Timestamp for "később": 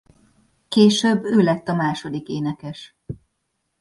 0.67-1.23